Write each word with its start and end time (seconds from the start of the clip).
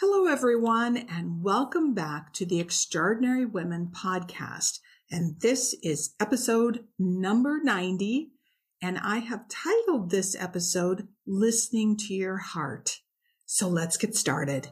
Hello, 0.00 0.26
everyone, 0.26 0.98
and 0.98 1.42
welcome 1.42 1.94
back 1.94 2.30
to 2.34 2.44
the 2.44 2.60
Extraordinary 2.60 3.46
Women 3.46 3.90
podcast. 3.96 4.80
And 5.10 5.40
this 5.40 5.74
is 5.82 6.14
episode 6.20 6.84
number 6.98 7.60
90. 7.62 8.28
And 8.82 8.98
I 8.98 9.20
have 9.20 9.48
titled 9.48 10.10
this 10.10 10.36
episode 10.38 11.08
Listening 11.26 11.96
to 11.96 12.12
Your 12.12 12.36
Heart. 12.36 12.98
So 13.46 13.68
let's 13.68 13.96
get 13.96 14.14
started. 14.14 14.68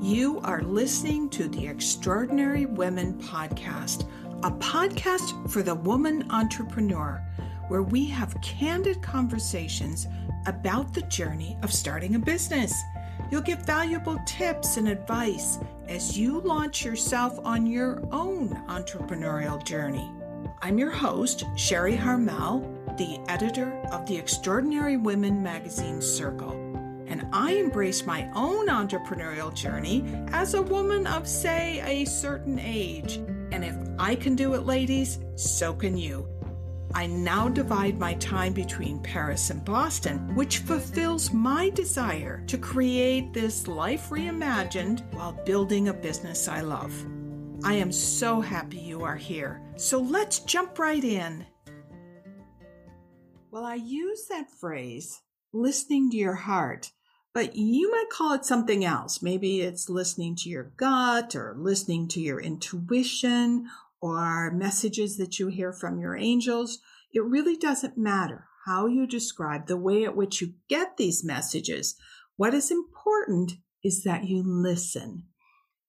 You 0.00 0.38
are 0.44 0.62
listening 0.62 1.30
to 1.30 1.48
the 1.48 1.66
Extraordinary 1.66 2.66
Women 2.66 3.20
podcast, 3.20 4.08
a 4.44 4.52
podcast 4.52 5.50
for 5.50 5.64
the 5.64 5.74
woman 5.74 6.30
entrepreneur, 6.30 7.20
where 7.68 7.82
we 7.82 8.06
have 8.06 8.40
candid 8.40 9.02
conversations 9.02 10.06
about 10.46 10.92
the 10.92 11.02
journey 11.02 11.56
of 11.62 11.72
starting 11.72 12.14
a 12.14 12.18
business. 12.18 12.74
You'll 13.30 13.42
get 13.42 13.66
valuable 13.66 14.18
tips 14.26 14.76
and 14.76 14.88
advice 14.88 15.58
as 15.88 16.18
you 16.18 16.40
launch 16.40 16.84
yourself 16.84 17.38
on 17.44 17.66
your 17.66 18.02
own 18.12 18.50
entrepreneurial 18.68 19.62
journey. 19.64 20.10
I'm 20.62 20.78
your 20.78 20.90
host, 20.90 21.44
Sherry 21.56 21.96
Harmel, 21.96 22.70
the 22.96 23.20
editor 23.28 23.72
of 23.92 24.06
the 24.06 24.16
Extraordinary 24.16 24.96
Women 24.96 25.42
magazine 25.42 26.00
Circle. 26.00 26.52
And 27.06 27.26
I 27.32 27.52
embrace 27.52 28.06
my 28.06 28.30
own 28.34 28.68
entrepreneurial 28.68 29.52
journey 29.54 30.04
as 30.28 30.54
a 30.54 30.62
woman 30.62 31.06
of, 31.06 31.28
say, 31.28 31.82
a 31.84 32.04
certain 32.06 32.58
age. 32.58 33.16
And 33.52 33.64
if 33.64 33.76
I 33.98 34.14
can 34.14 34.34
do 34.34 34.54
it, 34.54 34.64
ladies, 34.64 35.20
so 35.36 35.74
can 35.74 35.96
you. 35.96 36.28
I 36.96 37.06
now 37.06 37.48
divide 37.48 37.98
my 37.98 38.14
time 38.14 38.52
between 38.52 39.00
Paris 39.00 39.50
and 39.50 39.64
Boston, 39.64 40.32
which 40.36 40.58
fulfills 40.58 41.32
my 41.32 41.70
desire 41.70 42.44
to 42.46 42.56
create 42.56 43.32
this 43.32 43.66
life 43.66 44.10
reimagined 44.10 45.02
while 45.12 45.32
building 45.44 45.88
a 45.88 45.92
business 45.92 46.46
I 46.46 46.60
love. 46.60 46.94
I 47.64 47.74
am 47.74 47.90
so 47.90 48.40
happy 48.40 48.78
you 48.78 49.02
are 49.02 49.16
here. 49.16 49.60
So 49.76 49.98
let's 49.98 50.38
jump 50.40 50.78
right 50.78 51.02
in. 51.02 51.44
Well, 53.50 53.64
I 53.64 53.74
use 53.74 54.26
that 54.28 54.50
phrase, 54.50 55.20
listening 55.52 56.10
to 56.10 56.16
your 56.16 56.34
heart, 56.34 56.92
but 57.32 57.56
you 57.56 57.90
might 57.90 58.10
call 58.12 58.34
it 58.34 58.44
something 58.44 58.84
else. 58.84 59.20
Maybe 59.20 59.62
it's 59.62 59.88
listening 59.88 60.36
to 60.36 60.48
your 60.48 60.72
gut 60.76 61.34
or 61.34 61.56
listening 61.58 62.06
to 62.08 62.20
your 62.20 62.40
intuition 62.40 63.68
or 64.04 64.50
messages 64.50 65.16
that 65.16 65.38
you 65.38 65.46
hear 65.46 65.72
from 65.72 65.98
your 65.98 66.14
angels, 66.14 66.78
it 67.14 67.24
really 67.24 67.56
doesn't 67.56 67.96
matter 67.96 68.46
how 68.66 68.86
you 68.86 69.06
describe 69.06 69.66
the 69.66 69.78
way 69.78 70.04
at 70.04 70.14
which 70.14 70.42
you 70.42 70.52
get 70.68 70.98
these 70.98 71.24
messages. 71.24 71.96
What 72.36 72.52
is 72.52 72.70
important 72.70 73.52
is 73.82 74.04
that 74.04 74.24
you 74.24 74.42
listen. 74.44 75.22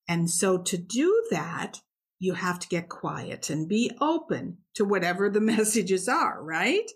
And 0.07 0.29
so 0.29 0.57
to 0.59 0.77
do 0.77 1.25
that, 1.29 1.81
you 2.17 2.35
have 2.35 2.57
to 2.59 2.69
get 2.69 2.87
quiet 2.87 3.49
and 3.49 3.67
be 3.67 3.91
open 3.99 4.59
to 4.75 4.85
whatever 4.85 5.29
the 5.29 5.41
messages 5.53 6.07
are, 6.07 6.41
right? 6.41 6.89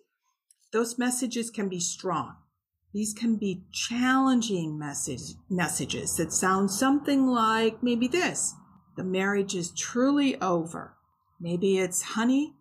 Those 0.72 0.98
messages 0.98 1.50
can 1.50 1.68
be 1.68 1.82
strong. 1.82 2.38
These 2.94 3.14
can 3.14 3.36
be 3.36 3.66
challenging 3.74 4.80
message, 4.80 5.34
messages 5.50 6.16
that 6.16 6.32
sound 6.32 6.72
something 6.72 7.28
like 7.28 7.84
maybe 7.84 8.08
this. 8.08 8.54
The 8.96 9.04
marriage 9.04 9.54
is 9.54 9.72
truly 9.72 10.40
over. 10.40 10.96
Maybe 11.40 11.78
it's, 11.78 12.02
honey, 12.02 12.56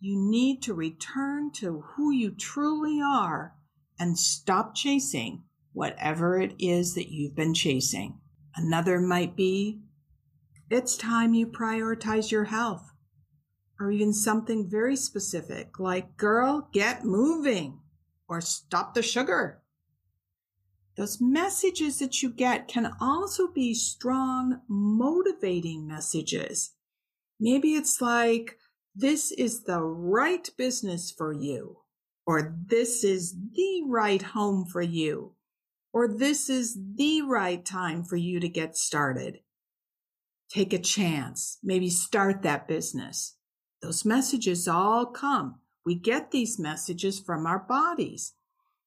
you 0.00 0.16
need 0.16 0.62
to 0.62 0.74
return 0.74 1.50
to 1.52 1.80
who 1.80 2.10
you 2.10 2.30
truly 2.30 3.00
are 3.00 3.54
and 3.98 4.18
stop 4.18 4.74
chasing 4.74 5.44
whatever 5.72 6.40
it 6.40 6.54
is 6.58 6.94
that 6.94 7.12
you've 7.12 7.36
been 7.36 7.54
chasing. 7.54 8.18
Another 8.56 9.00
might 9.00 9.36
be, 9.36 9.82
it's 10.70 10.96
time 10.96 11.34
you 11.34 11.46
prioritize 11.46 12.30
your 12.30 12.44
health. 12.44 12.92
Or 13.80 13.92
even 13.92 14.12
something 14.12 14.68
very 14.68 14.96
specific 14.96 15.78
like, 15.78 16.16
girl, 16.16 16.68
get 16.72 17.04
moving 17.04 17.78
or 18.28 18.40
stop 18.40 18.94
the 18.94 19.02
sugar. 19.02 19.62
Those 20.96 21.20
messages 21.20 22.00
that 22.00 22.20
you 22.22 22.30
get 22.30 22.66
can 22.66 22.92
also 23.00 23.46
be 23.46 23.72
strong, 23.74 24.62
motivating 24.66 25.86
messages 25.86 26.72
Maybe 27.40 27.74
it's 27.74 28.00
like, 28.00 28.58
this 28.94 29.30
is 29.30 29.62
the 29.62 29.80
right 29.80 30.48
business 30.56 31.12
for 31.16 31.32
you, 31.32 31.78
or 32.26 32.56
this 32.66 33.04
is 33.04 33.34
the 33.54 33.84
right 33.86 34.22
home 34.22 34.66
for 34.66 34.82
you, 34.82 35.34
or 35.92 36.08
this 36.08 36.50
is 36.50 36.76
the 36.96 37.22
right 37.22 37.64
time 37.64 38.02
for 38.02 38.16
you 38.16 38.40
to 38.40 38.48
get 38.48 38.76
started. 38.76 39.38
Take 40.50 40.72
a 40.72 40.78
chance. 40.78 41.58
Maybe 41.62 41.90
start 41.90 42.42
that 42.42 42.66
business. 42.66 43.36
Those 43.82 44.04
messages 44.04 44.66
all 44.66 45.06
come. 45.06 45.60
We 45.86 45.94
get 45.94 46.32
these 46.32 46.58
messages 46.58 47.20
from 47.20 47.46
our 47.46 47.60
bodies. 47.60 48.34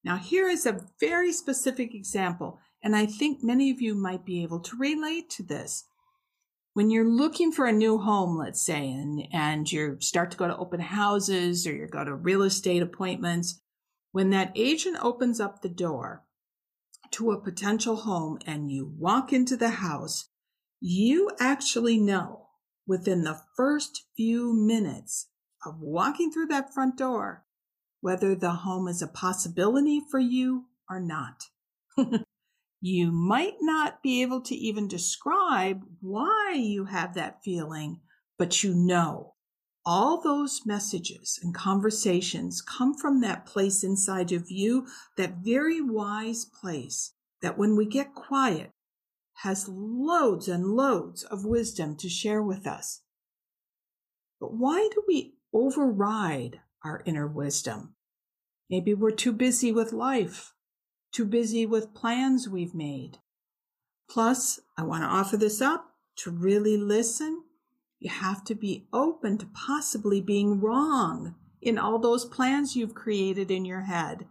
Now 0.03 0.17
here 0.17 0.49
is 0.49 0.65
a 0.65 0.81
very 0.99 1.31
specific 1.31 1.95
example, 1.95 2.59
and 2.83 2.95
I 2.95 3.05
think 3.05 3.43
many 3.43 3.71
of 3.71 3.79
you 3.81 3.95
might 3.95 4.25
be 4.25 4.43
able 4.43 4.59
to 4.59 4.75
relate 4.75 5.29
to 5.31 5.43
this 5.43 5.85
when 6.73 6.89
you're 6.89 7.07
looking 7.07 7.51
for 7.51 7.65
a 7.65 7.71
new 7.71 7.97
home, 7.97 8.37
let's 8.37 8.61
say, 8.61 8.89
and, 8.91 9.27
and 9.33 9.71
you 9.71 9.97
start 9.99 10.31
to 10.31 10.37
go 10.37 10.47
to 10.47 10.57
open 10.57 10.79
houses 10.79 11.67
or 11.67 11.73
you 11.73 11.87
go 11.87 12.03
to 12.03 12.15
real 12.15 12.43
estate 12.43 12.81
appointments, 12.81 13.61
when 14.11 14.29
that 14.29 14.51
agent 14.55 14.97
opens 15.01 15.39
up 15.39 15.61
the 15.61 15.69
door 15.69 16.23
to 17.11 17.31
a 17.31 17.41
potential 17.41 17.97
home 17.97 18.39
and 18.45 18.71
you 18.71 18.93
walk 18.97 19.33
into 19.33 19.57
the 19.57 19.69
house, 19.69 20.29
you 20.79 21.29
actually 21.39 21.97
know 21.97 22.47
within 22.87 23.23
the 23.23 23.39
first 23.55 24.05
few 24.15 24.53
minutes 24.53 25.27
of 25.65 25.79
walking 25.79 26.31
through 26.31 26.47
that 26.47 26.73
front 26.73 26.97
door 26.97 27.43
whether 28.01 28.35
the 28.35 28.51
home 28.51 28.87
is 28.87 29.01
a 29.01 29.07
possibility 29.07 30.01
for 30.09 30.19
you 30.19 30.65
or 30.89 30.99
not. 30.99 31.43
You 32.81 33.11
might 33.11 33.57
not 33.61 34.01
be 34.01 34.23
able 34.23 34.41
to 34.41 34.55
even 34.55 34.87
describe 34.87 35.83
why 35.99 36.55
you 36.55 36.85
have 36.85 37.13
that 37.13 37.43
feeling, 37.43 38.01
but 38.37 38.63
you 38.63 38.73
know 38.73 39.35
all 39.85 40.21
those 40.21 40.61
messages 40.65 41.39
and 41.41 41.53
conversations 41.53 42.61
come 42.61 42.93
from 42.93 43.21
that 43.21 43.45
place 43.45 43.83
inside 43.83 44.31
of 44.31 44.49
you, 44.49 44.87
that 45.17 45.37
very 45.43 45.81
wise 45.81 46.45
place 46.45 47.13
that 47.41 47.57
when 47.57 47.75
we 47.75 47.85
get 47.85 48.13
quiet 48.13 48.71
has 49.43 49.67
loads 49.67 50.47
and 50.47 50.65
loads 50.65 51.23
of 51.23 51.45
wisdom 51.45 51.95
to 51.97 52.09
share 52.09 52.41
with 52.41 52.67
us. 52.67 53.01
But 54.39 54.53
why 54.53 54.87
do 54.93 55.03
we 55.07 55.35
override 55.53 56.59
our 56.83 57.01
inner 57.05 57.27
wisdom? 57.27 57.95
Maybe 58.69 58.93
we're 58.93 59.11
too 59.11 59.33
busy 59.33 59.71
with 59.71 59.93
life 59.93 60.53
too 61.11 61.25
busy 61.25 61.65
with 61.65 61.93
plans 61.93 62.47
we've 62.47 62.73
made. 62.73 63.17
Plus, 64.09 64.59
I 64.77 64.83
want 64.83 65.03
to 65.03 65.07
offer 65.07 65.37
this 65.37 65.61
up 65.61 65.93
to 66.17 66.31
really 66.31 66.77
listen. 66.77 67.43
You 67.99 68.09
have 68.09 68.43
to 68.45 68.55
be 68.55 68.87
open 68.91 69.37
to 69.37 69.45
possibly 69.45 70.21
being 70.21 70.59
wrong 70.59 71.35
in 71.61 71.77
all 71.77 71.99
those 71.99 72.25
plans 72.25 72.75
you've 72.75 72.95
created 72.95 73.51
in 73.51 73.65
your 73.65 73.81
head. 73.81 74.27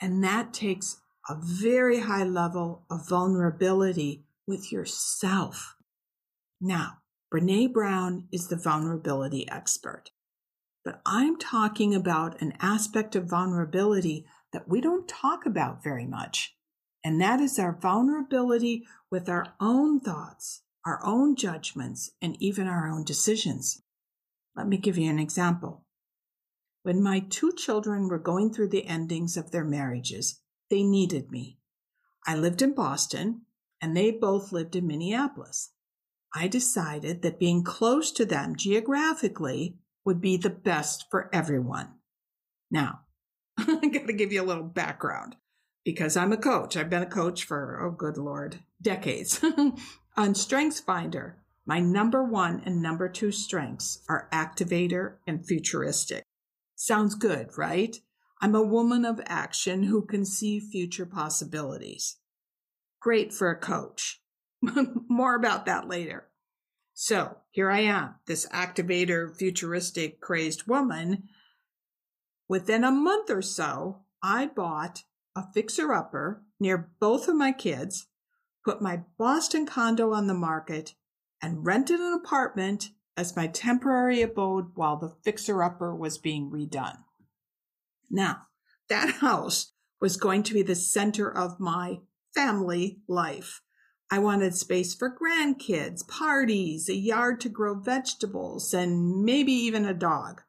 And 0.00 0.22
that 0.22 0.52
takes 0.52 0.98
a 1.28 1.36
very 1.40 2.00
high 2.00 2.24
level 2.24 2.84
of 2.90 3.08
vulnerability 3.08 4.24
with 4.46 4.70
yourself. 4.70 5.76
Now, 6.60 6.98
Brene 7.32 7.72
Brown 7.72 8.28
is 8.30 8.48
the 8.48 8.56
vulnerability 8.56 9.48
expert. 9.50 10.10
But 10.84 11.00
I'm 11.04 11.36
talking 11.36 11.94
about 11.94 12.40
an 12.40 12.54
aspect 12.60 13.16
of 13.16 13.28
vulnerability 13.28 14.24
that 14.56 14.66
we 14.66 14.80
don't 14.80 15.06
talk 15.06 15.44
about 15.44 15.84
very 15.84 16.06
much. 16.06 16.56
And 17.04 17.20
that 17.20 17.40
is 17.40 17.58
our 17.58 17.78
vulnerability 17.78 18.86
with 19.10 19.28
our 19.28 19.54
own 19.60 20.00
thoughts, 20.00 20.62
our 20.86 20.98
own 21.04 21.36
judgments, 21.36 22.12
and 22.22 22.38
even 22.40 22.66
our 22.66 22.88
own 22.88 23.04
decisions. 23.04 23.82
Let 24.56 24.66
me 24.66 24.78
give 24.78 24.96
you 24.96 25.10
an 25.10 25.18
example. 25.18 25.84
When 26.84 27.02
my 27.02 27.20
two 27.20 27.52
children 27.52 28.08
were 28.08 28.18
going 28.18 28.50
through 28.50 28.70
the 28.70 28.86
endings 28.86 29.36
of 29.36 29.50
their 29.50 29.62
marriages, 29.62 30.40
they 30.70 30.82
needed 30.82 31.30
me. 31.30 31.58
I 32.26 32.34
lived 32.34 32.62
in 32.62 32.74
Boston 32.74 33.42
and 33.82 33.94
they 33.94 34.10
both 34.10 34.52
lived 34.52 34.74
in 34.74 34.86
Minneapolis. 34.86 35.72
I 36.34 36.48
decided 36.48 37.20
that 37.20 37.38
being 37.38 37.62
close 37.62 38.10
to 38.12 38.24
them 38.24 38.56
geographically 38.56 39.76
would 40.06 40.22
be 40.22 40.38
the 40.38 40.48
best 40.48 41.04
for 41.10 41.28
everyone. 41.30 41.96
Now, 42.70 43.00
I 43.58 43.88
got 43.88 44.06
to 44.06 44.12
give 44.12 44.32
you 44.32 44.42
a 44.42 44.44
little 44.44 44.64
background 44.64 45.36
because 45.84 46.16
I'm 46.16 46.32
a 46.32 46.36
coach. 46.36 46.76
I've 46.76 46.90
been 46.90 47.02
a 47.02 47.06
coach 47.06 47.44
for, 47.44 47.80
oh, 47.80 47.90
good 47.90 48.18
Lord, 48.18 48.60
decades. 48.82 49.42
On 50.16 50.34
StrengthsFinder, 50.34 51.34
my 51.66 51.80
number 51.80 52.22
one 52.24 52.62
and 52.64 52.82
number 52.82 53.08
two 53.08 53.32
strengths 53.32 54.02
are 54.08 54.28
activator 54.32 55.14
and 55.26 55.46
futuristic. 55.46 56.22
Sounds 56.74 57.14
good, 57.14 57.56
right? 57.56 57.96
I'm 58.40 58.54
a 58.54 58.62
woman 58.62 59.04
of 59.04 59.20
action 59.26 59.84
who 59.84 60.04
can 60.04 60.24
see 60.24 60.60
future 60.60 61.06
possibilities. 61.06 62.18
great 63.00 63.32
for 63.32 63.50
a 63.50 63.58
coach. 63.58 64.20
More 65.08 65.36
about 65.36 65.66
that 65.66 65.88
later. 65.88 66.28
So 66.92 67.36
here 67.50 67.70
I 67.70 67.80
am, 67.80 68.16
this 68.26 68.46
activator, 68.48 69.34
futuristic, 69.36 70.20
crazed 70.20 70.66
woman. 70.66 71.28
Within 72.48 72.84
a 72.84 72.90
month 72.90 73.30
or 73.30 73.42
so, 73.42 74.02
I 74.22 74.46
bought 74.46 75.02
a 75.34 75.50
fixer 75.52 75.92
upper 75.92 76.42
near 76.60 76.90
both 77.00 77.28
of 77.28 77.36
my 77.36 77.52
kids, 77.52 78.06
put 78.64 78.80
my 78.80 79.02
Boston 79.18 79.66
condo 79.66 80.12
on 80.12 80.26
the 80.26 80.34
market, 80.34 80.94
and 81.42 81.66
rented 81.66 82.00
an 82.00 82.12
apartment 82.12 82.90
as 83.16 83.36
my 83.36 83.46
temporary 83.46 84.22
abode 84.22 84.72
while 84.74 84.96
the 84.96 85.14
fixer 85.24 85.62
upper 85.62 85.94
was 85.94 86.18
being 86.18 86.50
redone. 86.50 86.98
Now, 88.10 88.42
that 88.88 89.16
house 89.16 89.72
was 90.00 90.16
going 90.16 90.42
to 90.44 90.54
be 90.54 90.62
the 90.62 90.74
center 90.74 91.28
of 91.30 91.58
my 91.58 91.98
family 92.34 93.00
life. 93.08 93.62
I 94.10 94.20
wanted 94.20 94.54
space 94.54 94.94
for 94.94 95.10
grandkids, 95.10 96.06
parties, 96.06 96.88
a 96.88 96.94
yard 96.94 97.40
to 97.40 97.48
grow 97.48 97.74
vegetables, 97.74 98.72
and 98.72 99.24
maybe 99.24 99.52
even 99.52 99.84
a 99.84 99.94
dog. 99.94 100.42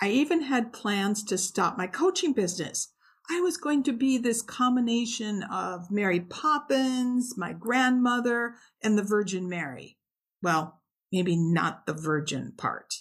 I 0.00 0.10
even 0.10 0.42
had 0.42 0.72
plans 0.72 1.24
to 1.24 1.38
stop 1.38 1.76
my 1.76 1.86
coaching 1.86 2.32
business. 2.32 2.92
I 3.30 3.40
was 3.40 3.56
going 3.56 3.82
to 3.82 3.92
be 3.92 4.16
this 4.16 4.42
combination 4.42 5.42
of 5.42 5.90
Mary 5.90 6.20
Poppins, 6.20 7.36
my 7.36 7.52
grandmother, 7.52 8.54
and 8.82 8.96
the 8.96 9.02
Virgin 9.02 9.48
Mary. 9.48 9.98
Well, 10.42 10.80
maybe 11.12 11.36
not 11.36 11.86
the 11.86 11.92
virgin 11.92 12.52
part. 12.56 12.94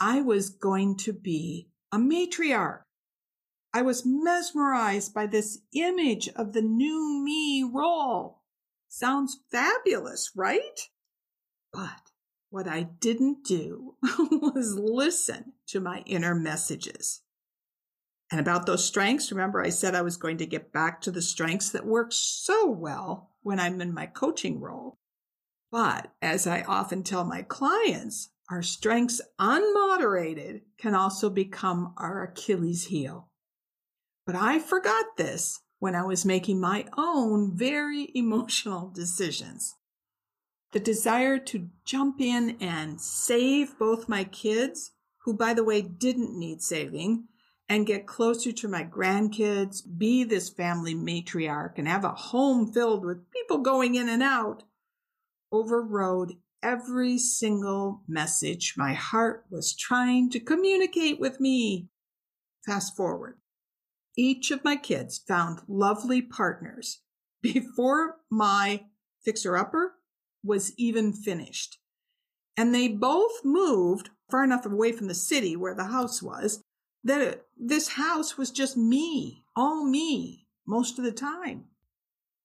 I 0.00 0.20
was 0.20 0.50
going 0.50 0.96
to 0.98 1.12
be 1.12 1.68
a 1.92 1.98
matriarch. 1.98 2.82
I 3.72 3.82
was 3.82 4.04
mesmerized 4.04 5.14
by 5.14 5.26
this 5.26 5.58
image 5.74 6.28
of 6.36 6.52
the 6.52 6.62
new 6.62 7.22
me 7.24 7.68
role. 7.72 8.42
Sounds 8.88 9.38
fabulous, 9.50 10.30
right? 10.34 10.80
But 11.72 12.07
what 12.50 12.66
I 12.66 12.82
didn't 12.82 13.44
do 13.44 13.96
was 14.18 14.78
listen 14.78 15.52
to 15.68 15.80
my 15.80 16.02
inner 16.06 16.34
messages. 16.34 17.22
And 18.30 18.40
about 18.40 18.66
those 18.66 18.84
strengths, 18.84 19.32
remember 19.32 19.62
I 19.62 19.70
said 19.70 19.94
I 19.94 20.02
was 20.02 20.16
going 20.16 20.36
to 20.38 20.46
get 20.46 20.72
back 20.72 21.00
to 21.02 21.10
the 21.10 21.22
strengths 21.22 21.70
that 21.70 21.86
work 21.86 22.08
so 22.12 22.70
well 22.70 23.30
when 23.42 23.58
I'm 23.58 23.80
in 23.80 23.94
my 23.94 24.06
coaching 24.06 24.60
role. 24.60 24.98
But 25.70 26.12
as 26.22 26.46
I 26.46 26.62
often 26.62 27.02
tell 27.02 27.24
my 27.24 27.42
clients, 27.42 28.30
our 28.50 28.62
strengths 28.62 29.20
unmoderated 29.38 30.62
can 30.78 30.94
also 30.94 31.28
become 31.28 31.94
our 31.98 32.22
Achilles 32.22 32.86
heel. 32.86 33.28
But 34.26 34.36
I 34.36 34.58
forgot 34.58 35.16
this 35.16 35.60
when 35.78 35.94
I 35.94 36.02
was 36.02 36.24
making 36.24 36.60
my 36.60 36.86
own 36.96 37.56
very 37.56 38.10
emotional 38.14 38.90
decisions. 38.90 39.74
The 40.72 40.80
desire 40.80 41.38
to 41.38 41.70
jump 41.84 42.20
in 42.20 42.58
and 42.60 43.00
save 43.00 43.78
both 43.78 44.08
my 44.08 44.24
kids, 44.24 44.92
who 45.24 45.34
by 45.34 45.54
the 45.54 45.64
way 45.64 45.80
didn't 45.80 46.38
need 46.38 46.62
saving, 46.62 47.28
and 47.68 47.86
get 47.86 48.06
closer 48.06 48.52
to 48.52 48.68
my 48.68 48.84
grandkids, 48.84 49.82
be 49.96 50.24
this 50.24 50.48
family 50.48 50.94
matriarch, 50.94 51.78
and 51.78 51.88
have 51.88 52.04
a 52.04 52.10
home 52.10 52.72
filled 52.72 53.04
with 53.04 53.30
people 53.30 53.58
going 53.58 53.94
in 53.94 54.08
and 54.08 54.22
out, 54.22 54.64
overrode 55.52 56.34
every 56.62 57.18
single 57.18 58.02
message 58.08 58.74
my 58.76 58.92
heart 58.92 59.44
was 59.50 59.76
trying 59.76 60.30
to 60.30 60.40
communicate 60.40 61.20
with 61.20 61.40
me. 61.40 61.88
Fast 62.66 62.96
forward. 62.96 63.38
Each 64.16 64.50
of 64.50 64.64
my 64.64 64.76
kids 64.76 65.18
found 65.18 65.60
lovely 65.68 66.20
partners 66.20 67.02
before 67.42 68.16
my 68.30 68.84
fixer 69.24 69.56
upper 69.56 69.94
was 70.42 70.72
even 70.76 71.12
finished. 71.12 71.78
And 72.56 72.74
they 72.74 72.88
both 72.88 73.44
moved 73.44 74.10
far 74.30 74.44
enough 74.44 74.66
away 74.66 74.92
from 74.92 75.08
the 75.08 75.14
city 75.14 75.56
where 75.56 75.74
the 75.74 75.84
house 75.84 76.22
was 76.22 76.62
that 77.04 77.42
this 77.56 77.88
house 77.88 78.36
was 78.36 78.50
just 78.50 78.76
me, 78.76 79.44
all 79.56 79.84
me, 79.84 80.46
most 80.66 80.98
of 80.98 81.04
the 81.04 81.12
time. 81.12 81.64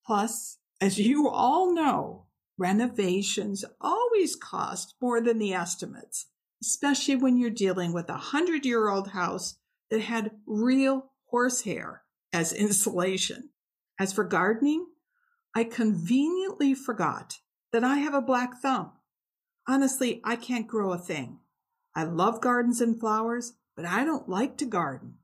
Plus, 0.05 0.57
as 0.79 0.99
you 0.99 1.27
all 1.27 1.73
know, 1.73 2.25
renovations 2.57 3.65
always 3.81 4.35
cost 4.35 4.95
more 5.01 5.19
than 5.21 5.39
the 5.39 5.53
estimates, 5.53 6.27
especially 6.61 7.15
when 7.15 7.37
you're 7.37 7.49
dealing 7.49 7.93
with 7.93 8.09
a 8.09 8.17
hundred 8.17 8.65
year 8.65 8.89
old 8.89 9.09
house 9.09 9.55
that 9.89 10.01
had 10.01 10.31
real 10.45 11.11
horsehair 11.25 12.03
as 12.31 12.53
insulation. 12.53 13.49
As 13.99 14.13
for 14.13 14.23
gardening, 14.23 14.87
I 15.55 15.63
conveniently 15.63 16.73
forgot 16.73 17.39
that 17.73 17.83
I 17.83 17.97
have 17.97 18.13
a 18.13 18.21
black 18.21 18.61
thumb. 18.61 18.91
Honestly, 19.67 20.21
I 20.23 20.35
can't 20.37 20.67
grow 20.67 20.93
a 20.93 20.97
thing. 20.97 21.39
I 21.95 22.03
love 22.03 22.39
gardens 22.39 22.79
and 22.79 22.99
flowers, 22.99 23.53
but 23.75 23.85
I 23.85 24.05
don't 24.05 24.29
like 24.29 24.57
to 24.57 24.65
garden, 24.65 25.15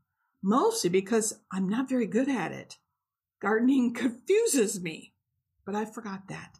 mostly 0.44 0.90
because 0.90 1.40
I'm 1.52 1.70
not 1.70 1.88
very 1.88 2.08
good 2.08 2.28
at 2.28 2.52
it. 2.52 2.78
Gardening 3.40 3.94
confuses 3.94 4.82
me, 4.82 5.14
but 5.66 5.76
I 5.76 5.86
forgot 5.86 6.28
that. 6.28 6.58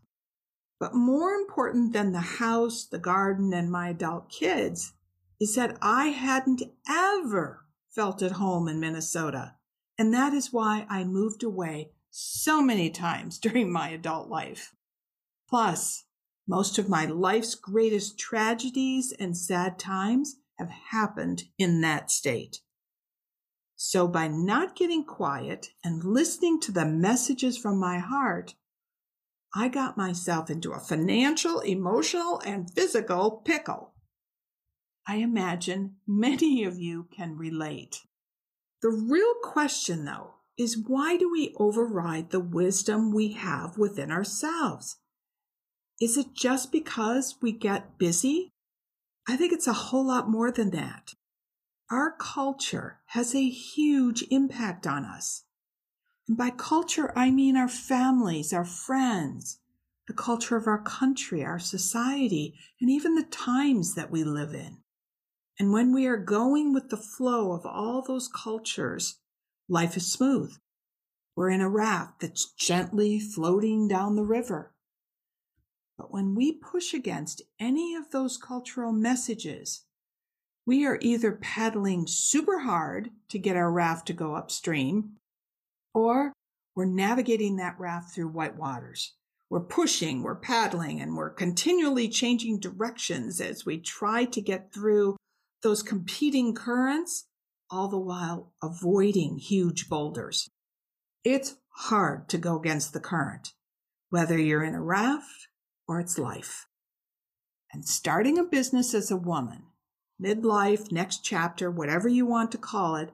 But 0.80 0.94
more 0.94 1.32
important 1.32 1.92
than 1.92 2.14
the 2.14 2.20
house, 2.20 2.86
the 2.86 3.00
garden, 3.00 3.52
and 3.54 3.70
my 3.70 3.90
adult 3.90 4.30
kids 4.30 4.94
is 5.42 5.56
that 5.56 5.78
I 5.82 6.08
hadn't 6.08 6.62
ever 6.88 7.66
felt 7.90 8.22
at 8.22 8.34
home 8.34 8.68
in 8.68 8.80
Minnesota. 8.80 9.56
And 9.98 10.14
that 10.14 10.34
is 10.34 10.54
why 10.54 10.86
I 10.90 11.04
moved 11.04 11.44
away 11.44 11.92
so 12.12 12.62
many 12.62 12.90
times 12.92 13.40
during 13.40 13.72
my 13.72 13.90
adult 13.90 14.30
life. 14.30 14.74
Plus, 15.50 16.04
most 16.48 16.78
of 16.78 16.88
my 16.88 17.06
life's 17.06 17.56
greatest 17.56 18.20
tragedies 18.20 19.12
and 19.20 19.36
sad 19.36 19.80
times 19.80 20.36
have 20.60 20.70
happened 20.70 21.44
in 21.58 21.82
that 21.82 22.12
state. 22.12 22.60
So 23.76 24.08
by 24.08 24.28
not 24.28 24.76
getting 24.76 25.04
quiet 25.04 25.70
and 25.84 26.04
listening 26.04 26.60
to 26.62 26.72
the 26.72 26.86
messages 26.86 27.58
from 27.58 27.80
my 27.80 27.98
heart, 27.98 28.54
I 29.56 29.70
got 29.70 29.98
myself 29.98 30.52
into 30.52 30.74
a 30.74 30.80
financial, 30.80 31.62
emotional, 31.62 32.40
and 32.46 32.70
physical 32.70 33.42
pickle. 33.44 33.96
I 35.08 35.16
imagine 35.16 35.96
many 36.06 36.64
of 36.64 36.78
you 36.78 37.08
can 37.16 37.38
relate. 37.38 38.02
The 38.84 38.90
real 38.90 39.34
question, 39.42 40.06
though, 40.06 40.36
is 40.58 40.78
why 40.78 41.18
do 41.18 41.32
we 41.32 41.56
override 41.58 42.30
the 42.30 42.40
wisdom 42.40 43.12
we 43.12 43.32
have 43.32 43.80
within 43.80 44.12
ourselves? 44.12 44.98
Is 46.00 46.18
it 46.18 46.34
just 46.34 46.72
because 46.72 47.36
we 47.42 47.52
get 47.52 47.98
busy? 47.98 48.54
I 49.28 49.36
think 49.36 49.52
it's 49.52 49.68
a 49.68 49.74
whole 49.74 50.08
lot 50.08 50.30
more 50.30 50.52
than 50.52 50.72
that. 50.72 51.14
Our 51.92 52.16
culture 52.18 53.00
has 53.08 53.36
a 53.36 53.50
huge 53.50 54.24
impact 54.32 54.88
on 54.88 55.04
us. 55.04 55.44
And 56.28 56.38
by 56.38 56.52
culture, 56.52 57.12
I 57.18 57.32
mean 57.32 57.58
our 57.58 57.68
families, 57.68 58.54
our 58.54 58.64
friends, 58.64 59.60
the 60.08 60.14
culture 60.14 60.56
of 60.56 60.68
our 60.68 60.82
country, 60.82 61.44
our 61.44 61.60
society, 61.60 62.56
and 62.80 62.90
even 62.90 63.16
the 63.16 63.24
times 63.24 63.96
that 63.96 64.10
we 64.10 64.24
live 64.24 64.54
in. 64.54 64.78
And 65.60 65.74
when 65.74 65.94
we 65.94 66.06
are 66.08 66.18
going 66.18 66.74
with 66.74 66.90
the 66.90 66.98
flow 66.98 67.52
of 67.52 67.66
all 67.66 68.02
those 68.02 68.30
cultures, 68.30 69.20
life 69.68 69.98
is 69.98 70.12
smooth. 70.12 70.56
We're 71.36 71.50
in 71.50 71.62
a 71.62 71.70
raft 71.70 72.22
that's 72.22 72.54
gently 72.54 73.20
floating 73.20 73.88
down 73.88 74.16
the 74.16 74.24
river. 74.24 74.72
But 76.00 76.14
when 76.14 76.34
we 76.34 76.54
push 76.54 76.94
against 76.94 77.42
any 77.60 77.94
of 77.94 78.12
those 78.12 78.38
cultural 78.38 78.94
messages, 78.94 79.84
we 80.66 80.86
are 80.86 80.98
either 81.02 81.34
paddling 81.34 82.08
super 82.08 82.60
hard 82.60 83.10
to 83.28 83.38
get 83.38 83.58
our 83.58 83.70
raft 83.70 84.08
to 84.08 84.14
go 84.14 84.36
upstream, 84.36 85.18
or 85.94 86.32
we're 86.74 86.86
navigating 86.86 87.58
that 87.58 87.78
raft 87.78 88.16
through 88.16 88.30
white 88.30 88.56
waters. 88.56 89.14
We're 89.50 89.60
pushing, 89.60 90.24
we're 90.24 90.36
paddling, 90.36 91.02
and 91.02 91.18
we're 91.18 91.32
continually 91.32 92.08
changing 92.08 92.62
directions 92.62 93.42
as 93.42 93.66
we 93.66 93.78
try 93.78 94.24
to 94.24 94.42
get 94.42 94.72
through 94.72 95.18
those 95.64 95.84
competing 95.84 96.56
currents, 96.56 97.26
all 97.70 97.90
the 97.90 98.00
while 98.00 98.54
avoiding 98.64 99.38
huge 99.38 99.90
boulders. 99.90 100.48
It's 101.26 101.58
hard 101.68 102.30
to 102.30 102.38
go 102.38 102.58
against 102.58 102.94
the 102.94 103.02
current, 103.02 103.52
whether 104.10 104.38
you're 104.38 104.64
in 104.64 104.76
a 104.76 104.82
raft 104.82 105.49
or 105.90 106.00
it's 106.00 106.20
life. 106.20 106.68
And 107.74 107.84
starting 107.84 108.38
a 108.38 108.44
business 108.44 108.94
as 108.94 109.10
a 109.10 109.18
woman, 109.18 109.64
midlife, 110.24 110.92
next 110.92 111.24
chapter, 111.24 111.72
whatever 111.72 112.08
you 112.08 112.28
want 112.28 112.52
to 112.52 112.60
call 112.60 112.96
it, 112.96 113.10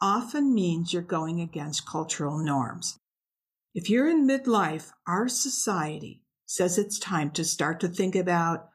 often 0.00 0.54
means 0.54 0.92
you're 0.92 1.02
going 1.02 1.40
against 1.40 1.88
cultural 1.88 2.38
norms. 2.38 2.98
If 3.74 3.90
you're 3.90 4.08
in 4.08 4.28
midlife, 4.28 4.92
our 5.08 5.28
society 5.28 6.22
says 6.46 6.78
it's 6.78 6.98
time 6.98 7.32
to 7.32 7.44
start 7.44 7.80
to 7.80 7.88
think 7.88 8.14
about 8.14 8.68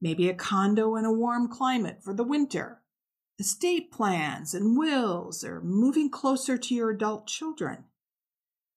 maybe 0.00 0.28
a 0.28 0.34
condo 0.34 0.94
in 0.94 1.04
a 1.04 1.12
warm 1.12 1.48
climate 1.48 1.98
for 2.02 2.14
the 2.14 2.24
winter, 2.24 2.80
estate 3.40 3.90
plans 3.90 4.54
and 4.54 4.78
wills, 4.78 5.42
or 5.42 5.60
moving 5.60 6.10
closer 6.10 6.56
to 6.56 6.74
your 6.74 6.90
adult 6.90 7.26
children. 7.26 7.84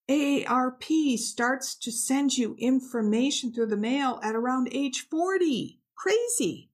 AARP 0.09 1.17
starts 1.17 1.75
to 1.75 1.91
send 1.91 2.37
you 2.37 2.55
information 2.59 3.53
through 3.53 3.67
the 3.67 3.77
mail 3.77 4.19
at 4.21 4.35
around 4.35 4.67
age 4.71 5.07
40. 5.09 5.79
Crazy. 5.95 6.69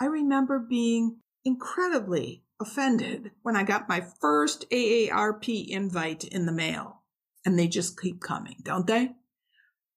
I 0.00 0.06
remember 0.06 0.58
being 0.58 1.18
incredibly 1.44 2.42
offended 2.60 3.30
when 3.42 3.54
I 3.54 3.62
got 3.62 3.88
my 3.88 4.04
first 4.20 4.68
AARP 4.70 5.68
invite 5.68 6.24
in 6.24 6.46
the 6.46 6.52
mail. 6.52 7.02
And 7.44 7.58
they 7.58 7.68
just 7.68 8.00
keep 8.00 8.20
coming, 8.20 8.56
don't 8.62 8.86
they? 8.86 9.12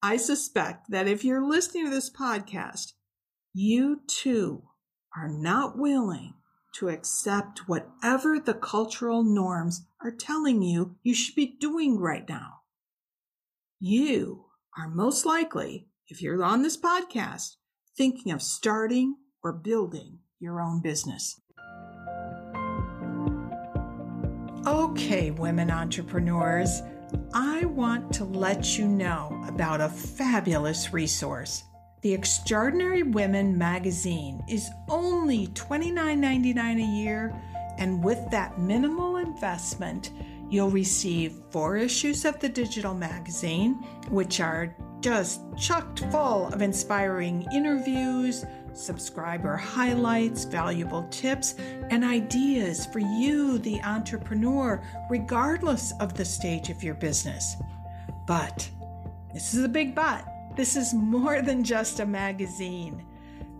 I 0.03 0.17
suspect 0.17 0.91
that 0.91 1.07
if 1.07 1.23
you're 1.23 1.47
listening 1.47 1.85
to 1.85 1.89
this 1.89 2.11
podcast, 2.11 2.93
you 3.53 4.01
too 4.05 4.63
are 5.15 5.29
not 5.29 5.77
willing 5.77 6.35
to 6.75 6.89
accept 6.89 7.67
whatever 7.67 8.39
the 8.39 8.53
cultural 8.53 9.23
norms 9.23 9.87
are 10.03 10.11
telling 10.11 10.61
you 10.61 10.95
you 11.01 11.15
should 11.15 11.33
be 11.33 11.57
doing 11.59 11.97
right 11.97 12.27
now. 12.29 12.56
You 13.79 14.45
are 14.75 14.89
most 14.89 15.23
likely, 15.23 15.85
if 16.07 16.19
you're 16.19 16.43
on 16.43 16.63
this 16.63 16.75
podcast, 16.75 17.57
thinking 17.95 18.31
of 18.31 18.41
starting 18.41 19.17
or 19.43 19.53
building 19.53 20.17
your 20.39 20.59
own 20.59 20.81
business. 20.81 21.39
Okay, 24.65 25.29
women 25.29 25.69
entrepreneurs, 25.69 26.81
I 27.35 27.65
want 27.65 28.11
to 28.13 28.23
let 28.23 28.79
you 28.79 28.87
know 28.87 29.43
about 29.47 29.79
a 29.79 29.89
fabulous 29.89 30.91
resource. 30.91 31.63
The 32.01 32.15
Extraordinary 32.15 33.03
Women 33.03 33.59
magazine 33.59 34.43
is 34.49 34.71
only 34.89 35.49
$29.99 35.49 36.81
a 36.81 37.03
year, 37.03 37.39
and 37.77 38.03
with 38.03 38.27
that 38.31 38.59
minimal 38.59 39.17
investment, 39.17 40.09
you'll 40.49 40.69
receive 40.69 41.41
four 41.51 41.77
issues 41.77 42.25
of 42.25 42.39
the 42.39 42.49
digital 42.49 42.93
magazine, 42.93 43.75
which 44.09 44.39
are 44.39 44.75
just 44.99 45.41
chucked 45.57 45.99
full 46.11 46.47
of 46.47 46.61
inspiring 46.61 47.47
interviews, 47.53 48.45
subscriber 48.73 49.55
highlights, 49.55 50.43
valuable 50.45 51.07
tips, 51.09 51.55
and 51.89 52.03
ideas 52.03 52.85
for 52.87 52.99
you, 52.99 53.57
the 53.59 53.81
entrepreneur, 53.81 54.81
regardless 55.09 55.93
of 55.99 56.13
the 56.13 56.25
stage 56.25 56.69
of 56.69 56.83
your 56.83 56.95
business. 56.95 57.55
But 58.25 58.69
this 59.33 59.53
is 59.53 59.63
a 59.63 59.69
big 59.69 59.95
but. 59.95 60.25
This 60.55 60.75
is 60.75 60.93
more 60.93 61.41
than 61.41 61.63
just 61.63 61.99
a 61.99 62.05
magazine. 62.05 63.06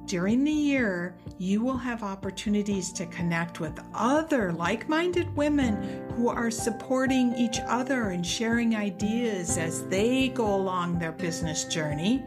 During 0.08 0.44
the 0.46 0.52
year, 0.52 1.16
you 1.38 1.62
will 1.62 1.76
have 1.76 2.02
opportunities 2.02 2.94
to 2.94 3.06
connect 3.08 3.60
with 3.60 3.78
other 3.94 4.54
like 4.54 4.88
minded 4.88 5.36
women 5.36 6.08
who 6.16 6.30
are 6.30 6.50
supporting 6.50 7.34
each 7.34 7.60
other 7.68 8.12
and 8.12 8.26
sharing 8.26 8.74
ideas 8.74 9.58
as 9.58 9.86
they 9.88 10.30
go 10.30 10.56
along 10.56 10.98
their 10.98 11.12
business 11.12 11.66
journey, 11.66 12.24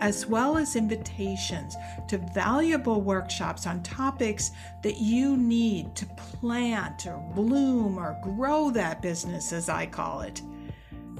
as 0.00 0.24
well 0.26 0.56
as 0.56 0.76
invitations 0.76 1.74
to 2.06 2.18
valuable 2.32 3.00
workshops 3.00 3.66
on 3.66 3.82
topics 3.82 4.52
that 4.84 4.98
you 4.98 5.36
need 5.36 5.96
to 5.96 6.06
plant 6.06 7.08
or 7.08 7.18
bloom 7.34 7.98
or 7.98 8.16
grow 8.22 8.70
that 8.70 9.02
business, 9.02 9.52
as 9.52 9.68
I 9.68 9.86
call 9.86 10.20
it. 10.20 10.42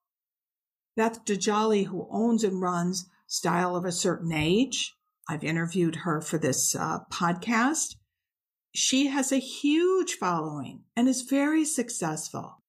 Beth 0.96 1.24
Djalali, 1.24 1.86
who 1.86 2.08
owns 2.10 2.44
and 2.44 2.62
runs 2.62 3.06
Style 3.26 3.74
of 3.74 3.84
a 3.84 3.90
Certain 3.90 4.32
Age, 4.32 4.94
I've 5.28 5.42
interviewed 5.42 5.96
her 5.96 6.20
for 6.20 6.38
this 6.38 6.76
uh, 6.76 7.00
podcast 7.10 7.96
she 8.74 9.06
has 9.06 9.30
a 9.30 9.38
huge 9.38 10.14
following 10.14 10.82
and 10.96 11.08
is 11.08 11.22
very 11.22 11.64
successful. 11.64 12.63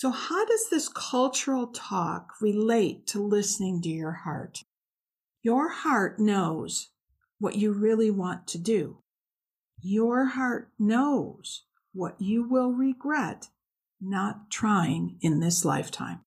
So, 0.00 0.10
how 0.10 0.44
does 0.44 0.68
this 0.70 0.88
cultural 0.88 1.66
talk 1.66 2.34
relate 2.40 3.04
to 3.08 3.20
listening 3.20 3.82
to 3.82 3.88
your 3.88 4.12
heart? 4.12 4.62
Your 5.42 5.70
heart 5.70 6.20
knows 6.20 6.90
what 7.40 7.56
you 7.56 7.72
really 7.72 8.08
want 8.08 8.46
to 8.46 8.58
do. 8.58 8.98
Your 9.82 10.26
heart 10.26 10.70
knows 10.78 11.64
what 11.92 12.14
you 12.20 12.48
will 12.48 12.70
regret 12.70 13.48
not 14.00 14.52
trying 14.52 15.18
in 15.20 15.40
this 15.40 15.64
lifetime. 15.64 16.20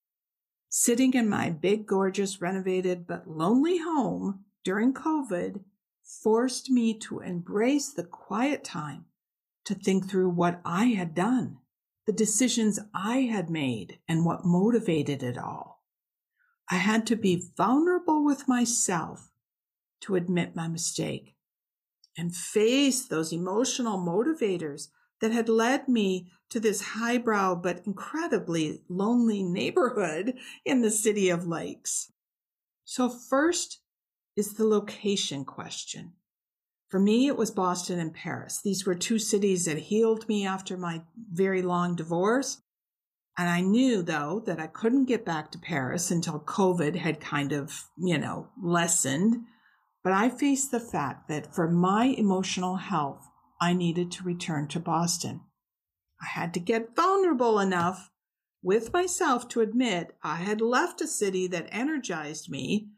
Sitting 0.68 1.14
in 1.14 1.30
my 1.30 1.50
big, 1.50 1.88
gorgeous, 1.88 2.42
renovated, 2.42 3.08
but 3.08 3.30
lonely 3.30 3.78
home 3.78 4.44
during 4.66 4.94
COVID 4.94 5.62
forced 6.04 6.70
me 6.70 6.94
to 7.00 7.22
embrace 7.22 7.88
the 7.94 8.04
quiet 8.04 8.66
time 8.66 9.06
to 9.64 9.74
think 9.74 10.10
through 10.10 10.32
what 10.32 10.60
I 10.66 10.88
had 10.88 11.16
done, 11.16 11.60
the 12.12 12.18
decisions 12.18 12.78
I 12.94 13.20
had 13.20 13.50
made, 13.50 14.00
and 14.06 14.26
what 14.26 14.44
motivated 14.44 15.24
it 15.24 15.38
all. 15.38 15.82
I 16.70 16.76
had 16.76 17.08
to 17.08 17.16
be 17.16 17.48
vulnerable 17.56 18.26
with 18.26 18.50
myself 18.50 19.32
to 20.02 20.16
admit 20.16 20.54
my 20.54 20.68
mistake 20.68 21.36
and 22.18 22.36
face 22.36 23.06
those 23.06 23.32
emotional 23.32 23.98
motivators 23.98 24.90
that 25.22 25.32
had 25.32 25.48
led 25.48 25.88
me 25.88 26.30
to 26.50 26.60
this 26.60 26.82
highbrow 26.82 27.56
but 27.56 27.84
incredibly 27.86 28.82
lonely 28.90 29.42
neighborhood 29.42 30.34
in 30.66 30.82
the 30.82 30.92
city 30.92 31.30
of 31.30 31.48
lakes. 31.48 32.12
So 32.84 33.08
first 33.08 33.80
is 34.36 34.56
the 34.56 34.68
location 34.68 35.46
question. 35.46 36.12
For 36.92 37.00
me, 37.00 37.28
it 37.28 37.38
was 37.38 37.52
Boston 37.52 38.00
and 38.00 38.14
Paris. 38.14 38.60
These 38.62 38.86
were 38.86 38.96
two 38.96 39.18
cities 39.18 39.64
that 39.64 39.78
healed 39.78 40.28
me 40.28 40.46
after 40.46 40.76
my 40.76 41.04
very 41.32 41.62
long 41.62 41.96
divorce. 41.96 42.62
And 43.38 43.48
I 43.48 43.62
knew 43.62 44.02
though 44.02 44.44
that 44.46 44.60
I 44.60 44.68
couldn't 44.68 45.06
get 45.06 45.24
back 45.24 45.52
to 45.52 45.58
Paris 45.58 46.12
until 46.12 46.42
COVID 46.42 46.98
had 46.98 47.22
kind 47.22 47.54
of, 47.54 47.86
you 47.98 48.18
know, 48.18 48.50
lessened. 48.62 49.38
But 50.04 50.12
I 50.12 50.28
faced 50.30 50.72
the 50.72 50.82
fact 50.82 51.30
that 51.30 51.56
for 51.56 51.72
my 51.72 52.08
emotional 52.18 52.76
health, 52.76 53.26
I 53.62 53.72
needed 53.72 54.12
to 54.12 54.26
return 54.26 54.68
to 54.70 54.80
Boston. 54.82 55.42
I 56.22 56.26
had 56.26 56.54
to 56.56 56.60
get 56.60 56.94
vulnerable 56.94 57.58
enough 57.58 58.12
with 58.62 58.92
myself 58.92 59.48
to 59.50 59.62
admit 59.62 60.18
I 60.24 60.36
had 60.36 60.60
left 60.60 61.00
a 61.00 61.08
city 61.08 61.48
that 61.48 61.70
energized 61.72 62.50
me 62.50 62.90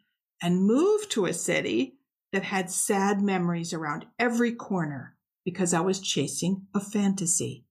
and 0.41 0.65
moved 0.65 1.11
to 1.11 1.27
a 1.27 1.33
city 1.33 1.99
that 2.33 2.43
had 2.43 2.69
sad 2.69 3.21
memories 3.21 3.73
around 3.73 4.07
every 4.19 4.51
corner 4.51 5.15
because 5.45 5.73
I 5.73 5.81
was 5.81 6.01
chasing 6.01 6.65
a 6.73 6.79
fantasy. 6.79 7.65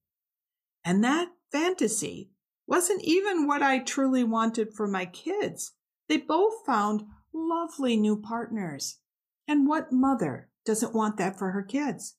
And 0.85 1.03
that 1.03 1.27
fantasy 1.51 2.31
wasn't 2.65 3.03
even 3.03 3.45
what 3.45 3.61
I 3.61 3.79
truly 3.79 4.23
wanted 4.23 4.73
for 4.73 4.87
my 4.87 5.05
kids. 5.05 5.73
They 6.07 6.17
both 6.17 6.65
found 6.65 7.03
lovely 7.33 7.97
new 7.97 8.19
partners. 8.19 8.99
And 9.47 9.67
what 9.67 9.91
mother 9.91 10.49
doesn't 10.65 10.95
want 10.95 11.17
that 11.17 11.37
for 11.37 11.51
her 11.51 11.63
kids? 11.63 12.15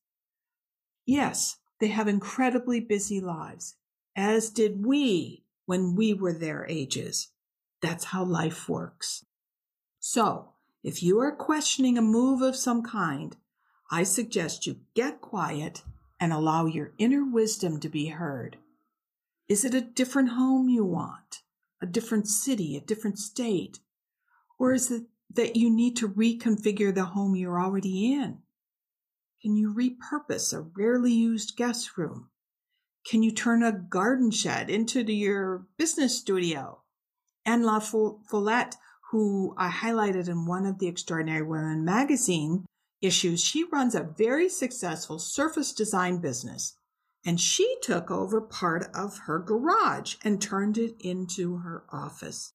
Yes, 1.06 1.56
they 1.80 1.88
have 1.88 2.08
incredibly 2.08 2.80
busy 2.80 3.20
lives, 3.20 3.76
as 4.14 4.50
did 4.50 4.84
we 4.84 5.44
when 5.64 5.96
we 5.96 6.12
were 6.12 6.32
their 6.32 6.66
ages. 6.68 7.30
That's 7.80 8.04
how 8.04 8.24
life 8.24 8.68
works. 8.68 9.24
So, 9.98 10.53
if 10.84 11.02
you 11.02 11.18
are 11.18 11.34
questioning 11.34 11.96
a 11.96 12.02
move 12.02 12.42
of 12.42 12.54
some 12.54 12.82
kind, 12.82 13.36
I 13.90 14.02
suggest 14.02 14.66
you 14.66 14.80
get 14.94 15.22
quiet 15.22 15.82
and 16.20 16.30
allow 16.30 16.66
your 16.66 16.92
inner 16.98 17.24
wisdom 17.24 17.80
to 17.80 17.88
be 17.88 18.08
heard. 18.08 18.58
Is 19.48 19.64
it 19.64 19.72
a 19.72 19.80
different 19.80 20.30
home 20.30 20.68
you 20.68 20.84
want? 20.84 21.40
A 21.82 21.86
different 21.86 22.28
city, 22.28 22.76
a 22.76 22.80
different 22.82 23.18
state? 23.18 23.80
Or 24.58 24.74
is 24.74 24.90
it 24.90 25.04
that 25.32 25.56
you 25.56 25.70
need 25.70 25.96
to 25.96 26.08
reconfigure 26.08 26.94
the 26.94 27.06
home 27.06 27.34
you're 27.34 27.60
already 27.60 28.12
in? 28.12 28.40
Can 29.40 29.56
you 29.56 29.74
repurpose 29.74 30.52
a 30.52 30.60
rarely 30.60 31.12
used 31.12 31.56
guest 31.56 31.96
room? 31.96 32.28
Can 33.06 33.22
you 33.22 33.32
turn 33.32 33.62
a 33.62 33.72
garden 33.72 34.30
shed 34.30 34.68
into 34.68 35.00
your 35.02 35.66
business 35.78 36.18
studio? 36.18 36.82
Anne 37.44 37.62
La 37.62 37.80
Follette, 37.80 38.76
who 39.10 39.54
I 39.56 39.70
highlighted 39.70 40.28
in 40.28 40.46
one 40.46 40.66
of 40.66 40.78
the 40.78 40.88
Extraordinary 40.88 41.42
Women 41.42 41.84
magazine 41.84 42.66
issues, 43.00 43.42
she 43.42 43.64
runs 43.64 43.94
a 43.94 44.02
very 44.02 44.48
successful 44.48 45.18
surface 45.18 45.72
design 45.72 46.18
business. 46.18 46.76
And 47.26 47.40
she 47.40 47.76
took 47.80 48.10
over 48.10 48.40
part 48.40 48.86
of 48.94 49.18
her 49.26 49.38
garage 49.38 50.16
and 50.22 50.40
turned 50.40 50.76
it 50.76 50.94
into 51.00 51.58
her 51.58 51.84
office. 51.90 52.52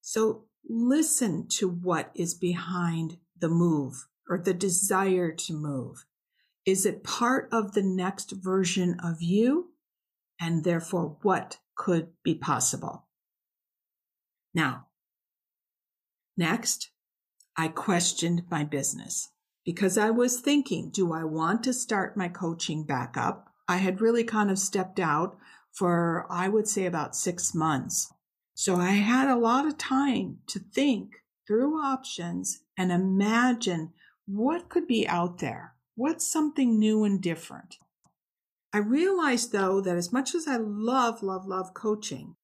So 0.00 0.44
listen 0.68 1.46
to 1.48 1.68
what 1.68 2.10
is 2.14 2.34
behind 2.34 3.18
the 3.38 3.48
move 3.48 4.06
or 4.28 4.38
the 4.38 4.52
desire 4.52 5.32
to 5.32 5.54
move. 5.54 6.04
Is 6.66 6.84
it 6.84 7.02
part 7.02 7.48
of 7.52 7.72
the 7.72 7.82
next 7.82 8.32
version 8.32 8.98
of 9.02 9.22
you? 9.22 9.72
And 10.38 10.64
therefore, 10.64 11.16
what 11.22 11.58
could 11.74 12.08
be 12.22 12.34
possible? 12.34 13.06
Now, 14.54 14.86
next, 16.36 16.90
I 17.56 17.68
questioned 17.68 18.44
my 18.50 18.64
business 18.64 19.28
because 19.64 19.98
I 19.98 20.10
was 20.10 20.40
thinking, 20.40 20.90
do 20.90 21.12
I 21.12 21.24
want 21.24 21.62
to 21.64 21.72
start 21.72 22.16
my 22.16 22.28
coaching 22.28 22.84
back 22.84 23.16
up? 23.16 23.52
I 23.68 23.76
had 23.76 24.00
really 24.00 24.24
kind 24.24 24.50
of 24.50 24.58
stepped 24.58 24.98
out 24.98 25.36
for, 25.72 26.26
I 26.30 26.48
would 26.48 26.66
say, 26.66 26.86
about 26.86 27.14
six 27.14 27.54
months. 27.54 28.12
So 28.54 28.76
I 28.76 28.90
had 28.90 29.28
a 29.28 29.38
lot 29.38 29.66
of 29.66 29.78
time 29.78 30.38
to 30.48 30.58
think 30.58 31.12
through 31.46 31.80
options 31.82 32.62
and 32.76 32.90
imagine 32.90 33.92
what 34.26 34.68
could 34.68 34.86
be 34.86 35.06
out 35.06 35.38
there 35.38 35.74
What's 36.00 36.26
something 36.26 36.78
new 36.78 37.04
and 37.04 37.20
different? 37.20 37.76
I 38.72 38.78
realized 38.78 39.52
though 39.52 39.82
that 39.82 39.98
as 39.98 40.14
much 40.14 40.34
as 40.34 40.48
I 40.48 40.56
love, 40.56 41.22
love, 41.22 41.44
love 41.44 41.74
coaching, 41.74 42.36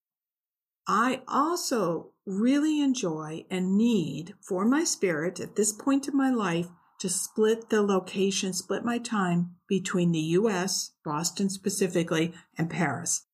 I 0.88 1.23
also 1.26 2.12
really 2.25 2.81
enjoy 2.81 3.45
and 3.50 3.76
need 3.76 4.35
for 4.40 4.64
my 4.64 4.85
spirit 4.85 5.40
at 5.40 5.57
this 5.57 5.73
point 5.73 6.07
in 6.07 6.16
my 6.16 6.31
life 6.31 6.69
to 7.00 7.09
split 7.09 7.71
the 7.71 7.83
location, 7.83 8.52
split 8.52 8.85
my 8.85 8.99
time 8.99 9.57
between 9.69 10.12
the 10.12 10.21
US, 10.21 10.93
Boston 11.05 11.50
specifically, 11.50 12.33
and 12.57 12.71
Paris. 12.71 13.26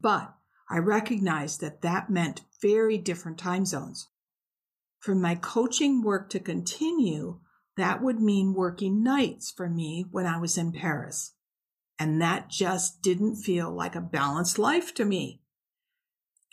But 0.00 0.34
I 0.70 0.78
recognized 0.78 1.60
that 1.60 1.82
that 1.82 2.08
meant 2.08 2.42
very 2.62 2.96
different 2.96 3.38
time 3.38 3.66
zones. 3.66 4.08
For 5.00 5.14
my 5.14 5.34
coaching 5.34 6.02
work 6.02 6.30
to 6.30 6.40
continue, 6.40 7.40
that 7.76 8.02
would 8.02 8.20
mean 8.20 8.54
working 8.54 9.02
nights 9.02 9.50
for 9.50 9.68
me 9.68 10.04
when 10.10 10.26
I 10.26 10.38
was 10.38 10.56
in 10.56 10.72
Paris. 10.72 11.34
And 11.98 12.20
that 12.22 12.48
just 12.48 13.02
didn't 13.02 13.36
feel 13.36 13.70
like 13.70 13.94
a 13.94 14.00
balanced 14.00 14.58
life 14.58 14.94
to 14.94 15.04
me. 15.04 15.39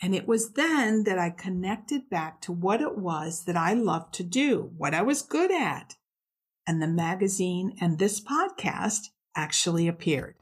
And 0.00 0.14
it 0.14 0.28
was 0.28 0.52
then 0.52 1.04
that 1.04 1.18
I 1.18 1.30
connected 1.30 2.08
back 2.08 2.40
to 2.42 2.52
what 2.52 2.80
it 2.80 2.96
was 2.96 3.44
that 3.44 3.56
I 3.56 3.72
loved 3.72 4.14
to 4.14 4.22
do, 4.22 4.70
what 4.76 4.94
I 4.94 5.02
was 5.02 5.22
good 5.22 5.50
at. 5.50 5.96
And 6.66 6.80
the 6.80 6.86
magazine 6.86 7.76
and 7.80 7.98
this 7.98 8.20
podcast 8.20 9.08
actually 9.34 9.88
appeared. 9.88 10.36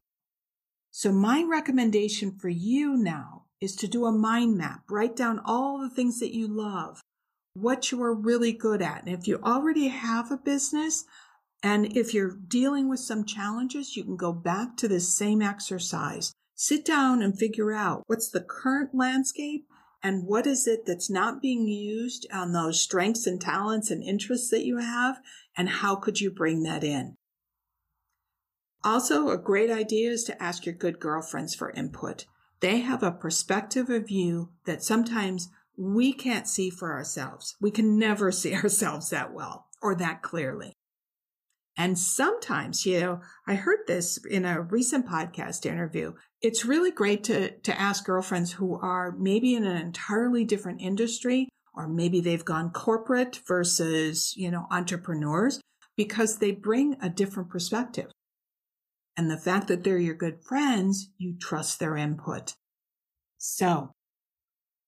So 0.91 1.11
my 1.11 1.43
recommendation 1.43 2.37
for 2.37 2.49
you 2.49 2.97
now 2.97 3.45
is 3.59 3.75
to 3.77 3.87
do 3.87 4.05
a 4.05 4.11
mind 4.11 4.57
map. 4.57 4.81
Write 4.89 5.15
down 5.15 5.41
all 5.45 5.79
the 5.79 5.89
things 5.89 6.19
that 6.19 6.35
you 6.35 6.47
love, 6.47 7.01
what 7.53 7.91
you 7.91 8.01
are 8.03 8.13
really 8.13 8.51
good 8.51 8.81
at. 8.81 9.05
And 9.05 9.13
if 9.13 9.27
you 9.27 9.39
already 9.43 9.87
have 9.87 10.31
a 10.31 10.37
business, 10.37 11.05
and 11.63 11.97
if 11.97 12.13
you're 12.13 12.37
dealing 12.47 12.87
with 12.87 12.99
some 12.99 13.25
challenges, 13.25 13.95
you 13.95 14.03
can 14.03 14.15
go 14.15 14.31
back 14.31 14.77
to 14.77 14.87
this 14.87 15.15
same 15.15 15.41
exercise. 15.41 16.33
Sit 16.59 16.83
down 16.83 17.21
and 17.21 17.37
figure 17.37 17.71
out 17.71 18.01
what's 18.07 18.29
the 18.29 18.41
current 18.41 18.89
landscape 18.95 19.67
and 20.01 20.25
what 20.25 20.47
is 20.47 20.65
it 20.65 20.87
that's 20.87 21.07
not 21.07 21.39
being 21.39 21.67
used 21.67 22.25
on 22.33 22.51
those 22.51 22.81
strengths 22.81 23.27
and 23.27 23.39
talents 23.39 23.91
and 23.91 24.01
interests 24.01 24.49
that 24.49 24.65
you 24.65 24.79
have, 24.79 25.19
and 25.55 25.69
how 25.69 25.95
could 25.95 26.19
you 26.19 26.31
bring 26.31 26.63
that 26.63 26.83
in? 26.83 27.15
Also, 28.83 29.29
a 29.29 29.37
great 29.37 29.69
idea 29.69 30.09
is 30.09 30.23
to 30.23 30.41
ask 30.41 30.65
your 30.65 30.73
good 30.73 30.99
girlfriends 30.99 31.53
for 31.53 31.69
input. 31.71 32.25
They 32.59 32.79
have 32.79 33.03
a 33.03 33.11
perspective 33.11 33.91
of 33.91 34.09
you 34.09 34.49
that 34.65 34.83
sometimes 34.83 35.49
we 35.77 36.11
can't 36.11 36.47
see 36.47 36.71
for 36.71 36.91
ourselves. 36.91 37.55
We 37.61 37.69
can 37.69 37.99
never 37.99 38.31
see 38.31 38.55
ourselves 38.55 39.11
that 39.11 39.31
well 39.31 39.67
or 39.79 39.93
that 39.93 40.23
clearly. 40.23 40.73
And 41.77 41.99
sometimes, 41.99 42.87
you 42.87 42.99
know, 42.99 43.21
I 43.45 43.53
heard 43.53 43.81
this 43.85 44.17
in 44.25 44.45
a 44.45 44.61
recent 44.61 45.05
podcast 45.05 45.63
interview. 45.63 46.13
It's 46.41 46.65
really 46.65 46.91
great 46.91 47.23
to, 47.25 47.51
to 47.51 47.79
ask 47.79 48.05
girlfriends 48.05 48.53
who 48.53 48.79
are 48.79 49.15
maybe 49.17 49.55
in 49.55 49.65
an 49.65 49.77
entirely 49.77 50.43
different 50.43 50.81
industry, 50.81 51.49
or 51.73 51.87
maybe 51.87 52.21
they've 52.21 52.45
gone 52.45 52.71
corporate 52.71 53.39
versus, 53.47 54.35
you 54.37 54.51
know, 54.51 54.67
entrepreneurs 54.71 55.59
because 55.95 56.37
they 56.37 56.51
bring 56.51 56.95
a 57.01 57.09
different 57.09 57.49
perspective. 57.49 58.11
And 59.15 59.31
the 59.31 59.37
fact 59.37 59.67
that 59.67 59.83
they're 59.83 59.97
your 59.97 60.13
good 60.15 60.43
friends, 60.43 61.09
you 61.17 61.35
trust 61.39 61.79
their 61.79 61.97
input. 61.97 62.53
So 63.39 63.93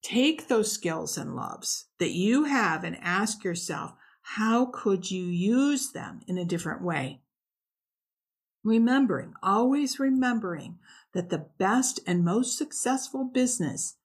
Take 0.02 0.48
those 0.48 0.72
skills 0.72 1.18
and 1.18 1.36
loves 1.36 1.88
that 2.00 2.12
you 2.12 2.46
have 2.46 2.84
and 2.84 2.98
ask 3.02 3.44
yourself, 3.44 3.94
how 4.22 4.66
could 4.68 5.12
you 5.12 5.24
use 5.24 5.92
them 5.92 6.22
in 6.28 6.38
a 6.38 6.46
different 6.46 6.82
way? 6.82 7.22
Remembering, 8.64 9.34
always 9.42 10.00
remembering 10.00 10.80
that 11.14 11.30
the 11.30 11.48
best 11.58 12.00
and 12.06 12.24
most 12.24 12.58
successful 12.58 13.24
business 13.24 13.96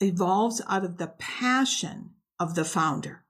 evolves 0.00 0.62
out 0.68 0.84
of 0.84 0.96
the 0.96 1.12
passion 1.18 2.10
of 2.38 2.54
the 2.54 2.64
founder. 2.64 3.24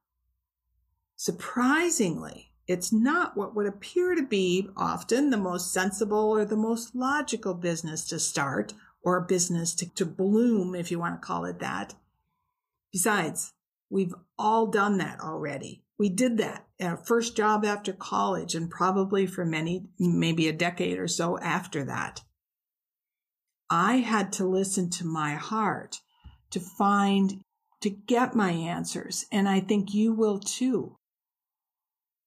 Surprisingly, 1.15 2.51
it's 2.67 2.93
not 2.93 3.35
what 3.35 3.55
would 3.55 3.65
appear 3.65 4.15
to 4.15 4.25
be 4.25 4.69
often 4.77 5.29
the 5.29 5.37
most 5.37 5.73
sensible 5.73 6.29
or 6.29 6.45
the 6.45 6.55
most 6.55 6.95
logical 6.95 7.53
business 7.53 8.07
to 8.07 8.19
start 8.19 8.73
or 9.01 9.17
a 9.17 9.25
business 9.25 9.73
to, 9.75 9.89
to 9.95 10.05
bloom, 10.05 10.75
if 10.75 10.91
you 10.91 10.99
want 10.99 11.19
to 11.19 11.25
call 11.25 11.45
it 11.45 11.59
that. 11.59 11.95
Besides, 12.91 13.53
we've 13.89 14.13
all 14.37 14.67
done 14.67 14.97
that 14.99 15.19
already. 15.19 15.83
We 15.99 16.09
did 16.09 16.37
that 16.37 16.65
our 16.81 16.95
first 16.95 17.35
job 17.35 17.65
after 17.65 17.91
college 17.91 18.55
and 18.55 18.69
probably 18.69 19.27
for 19.27 19.45
many, 19.45 19.89
maybe 19.99 20.47
a 20.47 20.53
decade 20.53 20.97
or 20.97 21.09
so 21.09 21.37
after 21.39 21.83
that. 21.83 22.21
I 23.69 23.97
had 23.97 24.31
to 24.33 24.47
listen 24.47 24.89
to 24.91 25.05
my 25.05 25.35
heart 25.35 25.99
to 26.51 26.59
find, 26.59 27.41
to 27.81 27.89
get 27.89 28.33
my 28.33 28.51
answers. 28.51 29.25
And 29.31 29.47
I 29.47 29.59
think 29.59 29.93
you 29.93 30.13
will 30.13 30.39
too. 30.39 30.95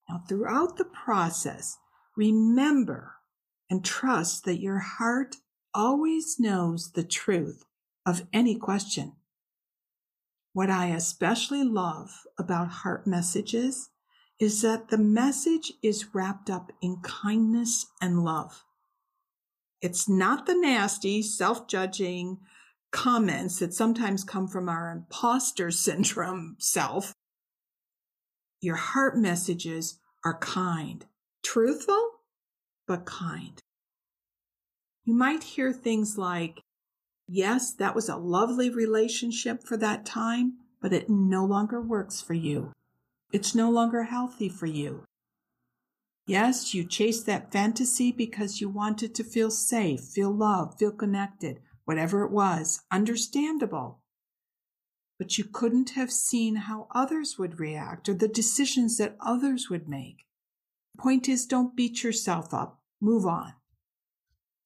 Now, 0.09 0.23
throughout 0.29 0.77
the 0.77 0.85
process, 0.85 1.79
remember 2.15 3.15
and 3.71 3.83
trust 3.83 4.45
that 4.45 4.61
your 4.61 4.81
heart 4.81 5.37
always 5.75 6.39
knows 6.39 6.93
the 6.93 7.05
truth 7.05 7.65
of 8.05 8.27
any 8.33 8.57
question. 8.57 9.15
What 10.53 10.71
I 10.71 10.89
especially 10.89 11.65
love 11.65 12.27
about 12.39 12.69
heart 12.69 13.07
messages 13.07 13.89
is 14.39 14.61
that 14.63 14.89
the 14.89 14.99
message 14.99 15.73
is 15.83 16.15
wrapped 16.15 16.51
up 16.51 16.73
in 16.83 17.01
kindness 17.03 17.87
and 18.01 18.25
love. 18.25 18.65
It's 19.81 20.09
not 20.09 20.47
the 20.47 20.55
nasty, 20.55 21.23
self 21.23 21.67
judging 21.67 22.39
comments 22.91 23.59
that 23.61 23.73
sometimes 23.73 24.25
come 24.25 24.47
from 24.47 24.69
our 24.69 24.91
imposter 24.91 25.71
syndrome 25.71 26.57
self. 26.59 27.15
Your 28.61 28.77
heart 28.77 29.17
messages 29.17 29.99
are 30.25 30.39
kind, 30.39 31.05
truthful, 31.43 32.11
but 32.87 33.07
kind. 33.07 33.61
You 35.05 35.15
might 35.15 35.43
hear 35.43 35.73
things 35.73 36.17
like, 36.17 36.61
yes, 37.29 37.73
that 37.75 37.95
was 37.95 38.09
a 38.09 38.17
lovely 38.17 38.71
relationship 38.71 39.65
for 39.65 39.77
that 39.79 40.05
time, 40.05 40.55
but 40.81 40.93
it 40.93 41.09
no 41.09 41.45
longer 41.45 41.81
works 41.81 42.21
for 42.21 42.35
you. 42.35 42.73
It's 43.33 43.55
no 43.55 43.71
longer 43.71 44.05
healthy 44.05 44.49
for 44.49 44.67
you. 44.67 45.05
Yes, 46.27 46.73
you 46.73 46.85
chased 46.85 47.27
that 47.27 47.51
fantasy 47.51 48.13
because 48.13 48.61
you 48.61 48.69
wanted 48.69 49.15
to 49.15 49.25
feel 49.25 49.51
safe, 49.51 50.01
feel 50.01 50.31
loved, 50.31 50.79
feel 50.79 50.93
connected, 50.93 51.61
whatever 51.85 52.25
it 52.25 52.31
was, 52.31 52.83
understandable. 52.93 54.01
But 55.19 55.37
you 55.39 55.45
couldn't 55.45 55.91
have 55.91 56.13
seen 56.13 56.57
how 56.57 56.87
others 56.95 57.39
would 57.39 57.59
react 57.59 58.09
or 58.09 58.15
the 58.15 58.29
decisions 58.29 58.99
that 58.99 59.17
others 59.21 59.69
would 59.69 59.89
make. 59.89 60.27
The 60.95 61.03
point 61.03 61.29
is, 61.29 61.47
don't 61.47 61.77
beat 61.77 62.03
yourself 62.03 62.53
up. 62.53 62.81
Move 63.01 63.27
on. 63.27 63.55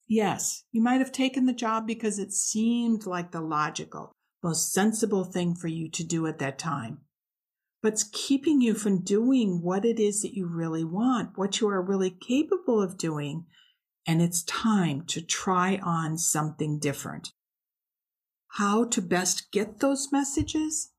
Yes, 0.07 0.63
you 0.71 0.81
might 0.81 0.99
have 0.99 1.11
taken 1.11 1.45
the 1.45 1.53
job 1.53 1.85
because 1.85 2.17
it 2.17 2.31
seemed 2.31 3.05
like 3.05 3.31
the 3.31 3.41
logical, 3.41 4.13
most 4.41 4.71
sensible 4.71 5.25
thing 5.25 5.53
for 5.53 5.67
you 5.67 5.89
to 5.89 6.03
do 6.03 6.25
at 6.27 6.39
that 6.39 6.57
time. 6.57 7.01
But 7.81 7.93
it's 7.93 8.09
keeping 8.11 8.61
you 8.61 8.73
from 8.73 9.03
doing 9.03 9.61
what 9.61 9.85
it 9.85 9.99
is 9.99 10.21
that 10.21 10.33
you 10.33 10.47
really 10.47 10.83
want, 10.83 11.37
what 11.37 11.59
you 11.59 11.67
are 11.67 11.81
really 11.81 12.09
capable 12.09 12.81
of 12.81 12.97
doing. 12.97 13.45
And 14.05 14.21
it's 14.21 14.43
time 14.43 15.03
to 15.07 15.21
try 15.21 15.77
on 15.83 16.17
something 16.17 16.79
different. 16.79 17.33
How 18.51 18.85
to 18.85 19.01
best 19.01 19.51
get 19.51 19.79
those 19.79 20.11
messages? 20.11 20.91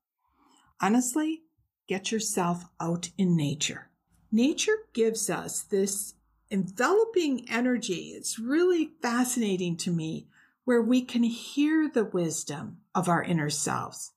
Honestly, 0.79 1.41
get 1.87 2.11
yourself 2.11 2.65
out 2.79 3.09
in 3.17 3.35
nature. 3.35 3.89
Nature 4.31 4.77
gives 4.93 5.29
us 5.29 5.61
this 5.63 6.13
enveloping 6.51 7.47
energy. 7.49 8.13
It's 8.15 8.39
really 8.39 8.91
fascinating 9.01 9.77
to 9.77 9.91
me 9.91 10.27
where 10.65 10.81
we 10.81 11.01
can 11.01 11.23
hear 11.23 11.89
the 11.89 12.05
wisdom 12.05 12.77
of 12.93 13.07
our 13.09 13.23
inner 13.23 13.49
selves. 13.49 14.11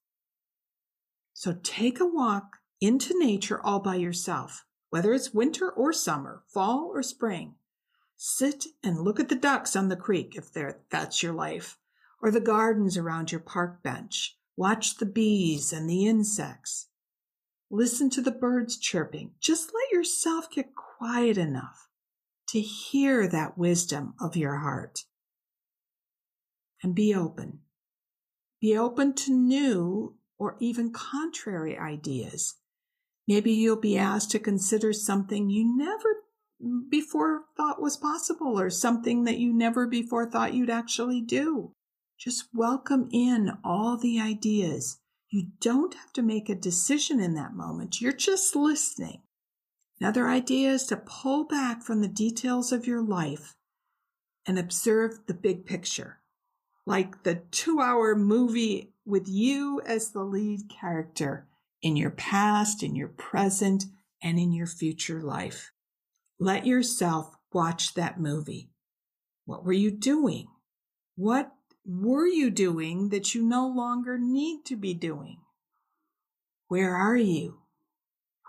So 1.33 1.57
take 1.63 2.01
a 2.01 2.07
walk 2.07 2.59
into 2.81 3.19
nature 3.19 3.61
all 3.63 3.81
by 3.81 3.97
yourself, 3.97 4.65
whether 4.91 5.13
it's 5.13 5.35
winter 5.35 5.71
or 5.71 5.93
summer, 5.93 6.43
fall 6.47 6.91
or 6.93 7.03
spring. 7.03 7.55
Sit 8.17 8.67
and 8.85 9.01
look 9.01 9.19
at 9.19 9.29
the 9.29 9.35
ducks 9.35 9.75
on 9.75 9.89
the 9.89 9.97
creek 9.97 10.37
if 10.37 10.51
that's 10.91 11.23
your 11.23 11.33
life, 11.33 11.79
or 12.21 12.31
the 12.31 12.41
gardens 12.41 12.97
around 12.97 13.33
your 13.33 13.41
park 13.41 13.83
bench. 13.83 14.37
Watch 14.57 14.97
the 14.99 15.07
bees 15.07 15.73
and 15.73 15.89
the 15.89 16.07
insects. 16.07 16.89
Listen 17.71 18.11
to 18.11 18.21
the 18.21 18.31
birds 18.31 18.77
chirping. 18.77 19.33
Just 19.41 19.73
let 19.75 19.91
yourself 19.91 20.51
get 20.51 20.75
quiet 20.75 21.39
enough 21.39 21.89
to 22.53 22.61
hear 22.61 23.27
that 23.27 23.57
wisdom 23.57 24.13
of 24.21 24.37
your 24.37 24.59
heart. 24.59 25.05
And 26.83 26.95
be 26.95 27.15
open. 27.15 27.61
Be 28.61 28.77
open 28.77 29.15
to 29.15 29.33
new 29.33 30.17
or 30.39 30.57
even 30.61 30.93
contrary 30.93 31.79
ideas. 31.79 32.57
Maybe 33.27 33.53
you'll 33.53 33.81
be 33.81 33.97
asked 33.97 34.33
to 34.33 34.39
consider 34.39 34.93
something 34.93 35.49
you 35.49 35.65
never 35.77 36.09
before 36.91 37.45
thought 37.57 37.81
was 37.81 37.97
possible 37.97 38.61
or 38.61 38.69
something 38.69 39.25
that 39.25 39.39
you 39.39 39.53
never 39.53 39.87
before 39.87 40.31
thought 40.31 40.53
you'd 40.53 40.71
actually 40.71 41.23
do. 41.23 41.73
Just 42.19 42.49
welcome 42.53 43.09
in 43.13 43.53
all 43.65 43.97
the 43.97 44.21
ideas. 44.21 44.99
You 45.31 45.53
don't 45.61 45.95
have 45.95 46.13
to 46.13 46.23
make 46.23 46.51
a 46.51 46.55
decision 46.55 47.19
in 47.19 47.35
that 47.35 47.55
moment. 47.55 48.01
You're 48.01 48.13
just 48.13 48.55
listening. 48.55 49.23
Another 50.03 50.27
idea 50.27 50.73
is 50.73 50.87
to 50.87 50.97
pull 50.97 51.45
back 51.45 51.85
from 51.85 52.01
the 52.01 52.09
details 52.09 52.73
of 52.73 52.89
your 52.89 53.01
life 53.01 53.55
and 54.45 54.59
observe 54.59 55.21
the 55.29 55.33
big 55.33 55.65
picture, 55.65 56.19
like 56.85 57.23
the 57.23 57.37
two 57.53 57.79
hour 57.79 58.17
movie 58.17 58.95
with 59.07 59.29
you 59.29 59.81
as 59.87 60.11
the 60.11 60.25
lead 60.25 60.63
character 60.69 61.47
in 61.83 61.95
your 61.95 62.11
past, 62.11 62.83
in 62.83 62.97
your 62.97 63.11
present, 63.11 63.85
and 64.21 64.41
in 64.41 64.53
your 64.53 64.67
future 64.67 65.23
life. 65.23 65.71
Let 66.41 66.67
yourself 66.67 67.37
watch 67.53 67.95
that 67.95 68.19
movie. 68.19 68.71
What 69.45 69.65
were 69.65 69.73
you 69.73 69.93
doing? 69.93 70.49
What 71.15 71.53
were 71.87 72.27
you 72.27 72.51
doing 72.51 73.11
that 73.11 73.37
you 73.37 73.43
no 73.45 73.69
longer 73.69 74.19
need 74.19 74.65
to 74.65 74.75
be 74.75 74.95
doing? 74.95 75.39
Where 76.67 76.97
are 76.97 77.17
you? 77.17 77.62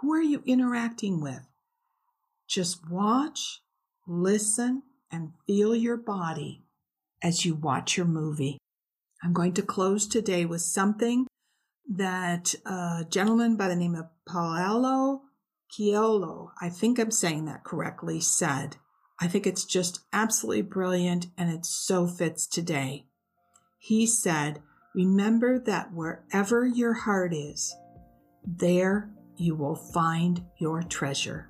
Who 0.04 0.14
are 0.14 0.22
you 0.22 0.44
interacting 0.46 1.22
with? 1.22 1.48
Just 2.46 2.90
watch, 2.92 3.62
listen, 4.06 4.84
and 5.10 5.32
feel 5.48 5.74
your 5.74 5.96
body 5.96 6.66
as 7.24 7.46
you 7.46 7.56
watch 7.56 7.96
your 7.96 8.06
movie. 8.06 8.58
I'm 9.24 9.32
going 9.32 9.54
to 9.54 9.62
close 9.62 10.06
today 10.06 10.44
with 10.44 10.60
something 10.60 11.26
that 11.90 12.54
a 12.66 13.06
gentleman 13.10 13.56
by 13.56 13.70
the 13.70 13.78
name 13.78 13.96
of 13.96 14.10
Paulo 14.28 15.22
Coelho, 15.74 16.52
I 16.60 16.68
think 16.68 17.00
I'm 17.00 17.10
saying 17.10 17.46
that 17.46 17.64
correctly, 17.64 18.20
said. 18.20 18.76
I 19.22 19.30
think 19.30 19.48
it's 19.48 19.64
just 19.64 20.02
absolutely 20.12 20.64
brilliant 20.64 21.28
and 21.38 21.50
it 21.50 21.66
so 21.66 22.08
fits 22.08 22.46
today. 22.46 23.06
He 23.80 24.06
said, 24.06 24.62
Remember 24.94 25.60
that 25.60 25.94
wherever 25.94 26.66
your 26.68 26.94
heart 26.94 27.34
is, 27.34 27.74
there 28.46 29.10
you 29.38 29.56
will 29.56 29.76
find 29.76 30.44
your 30.58 30.82
treasure. 30.84 31.50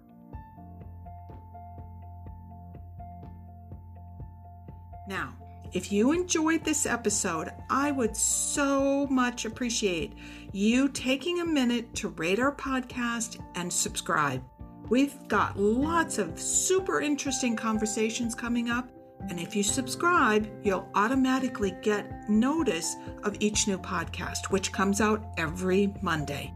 Now, 5.07 5.35
if 5.73 5.91
you 5.91 6.11
enjoyed 6.11 6.63
this 6.63 6.85
episode, 6.85 7.51
I 7.69 7.91
would 7.91 8.15
so 8.15 9.07
much 9.07 9.45
appreciate 9.45 10.13
you 10.51 10.87
taking 10.89 11.39
a 11.39 11.45
minute 11.45 11.95
to 11.95 12.09
rate 12.09 12.39
our 12.39 12.55
podcast 12.55 13.43
and 13.55 13.73
subscribe. 13.73 14.43
We've 14.89 15.27
got 15.27 15.57
lots 15.57 16.19
of 16.19 16.39
super 16.39 17.01
interesting 17.01 17.55
conversations 17.55 18.35
coming 18.35 18.69
up. 18.69 18.87
And 19.29 19.39
if 19.39 19.55
you 19.55 19.63
subscribe, 19.63 20.47
you'll 20.63 20.89
automatically 20.95 21.73
get 21.81 22.29
notice 22.29 22.95
of 23.23 23.37
each 23.39 23.67
new 23.67 23.77
podcast, 23.77 24.51
which 24.51 24.71
comes 24.71 25.01
out 25.01 25.25
every 25.37 25.93
Monday. 26.01 26.53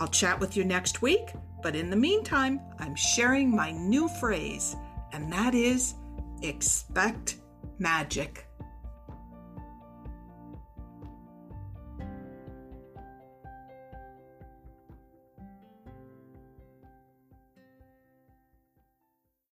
I'll 0.00 0.08
chat 0.08 0.40
with 0.40 0.56
you 0.56 0.64
next 0.64 1.02
week, 1.02 1.34
but 1.62 1.76
in 1.76 1.90
the 1.90 1.96
meantime, 1.96 2.60
I'm 2.78 2.94
sharing 2.94 3.54
my 3.54 3.70
new 3.70 4.08
phrase, 4.08 4.74
and 5.12 5.30
that 5.30 5.54
is 5.54 5.94
expect 6.42 7.36
magic. 7.78 8.49